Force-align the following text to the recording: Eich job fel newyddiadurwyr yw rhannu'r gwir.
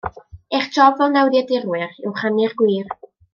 Eich 0.59 0.69
job 0.77 0.95
fel 1.01 1.13
newyddiadurwyr 1.17 1.93
yw 2.09 2.15
rhannu'r 2.17 2.57
gwir. 2.63 2.91